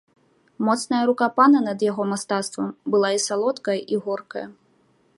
Моцная 0.69 1.01
рука 1.09 1.27
пана 1.35 1.59
над 1.67 1.85
яго 1.91 2.03
мастацтвам 2.15 2.75
была 2.97 3.09
і 3.19 3.23
салодкая 3.29 3.79
і 3.97 4.05
горкая. 4.09 4.47